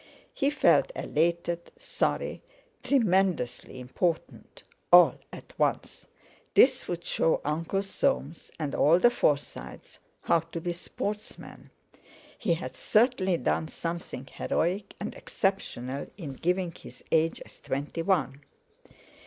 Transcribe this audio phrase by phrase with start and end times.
[0.33, 2.41] He felt elated, sorry,
[2.81, 6.07] tremendously important all at once.
[6.55, 11.69] This would show Uncle Soames, and all the Forsytes, how to be sportsmen.
[12.35, 18.41] He had certainly done something heroic and exceptional in giving his age as twenty one.